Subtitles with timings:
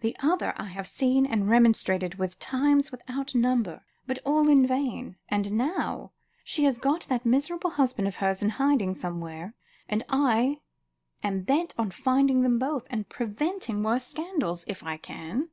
[0.00, 5.16] The other, I have seen and remonstrated with times without number, but all in vain;
[5.28, 9.52] and now she has got that miserable husband of hers in hiding somewhere,
[9.86, 10.60] and I
[11.22, 15.50] am bent on finding them both, and preventing worse scandals if I can."